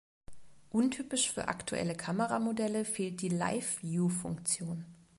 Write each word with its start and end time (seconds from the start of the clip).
Untypisch 0.71 1.31
für 1.31 1.47
aktuelle 1.47 1.93
Kameramodelle 1.93 2.85
fehlt 2.85 3.21
die 3.21 3.29
Live-View-Funktion. 3.29 4.83